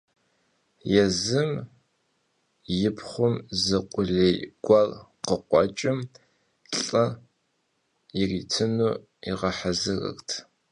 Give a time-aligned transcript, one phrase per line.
[0.93, 1.51] Yêzım
[2.79, 4.35] yi pxhum zı khulêy
[4.65, 4.89] guer
[5.25, 5.99] khıkhueç'ım
[6.79, 7.05] lh'ı
[8.17, 8.89] yiritınu
[9.25, 10.29] yiğehezırırt.